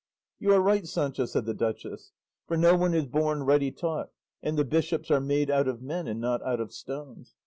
[0.39, 2.11] "You are right, Sancho," said the duchess,
[2.47, 4.09] "for no one is born ready taught,
[4.41, 7.35] and the bishops are made out of men and not out of stones.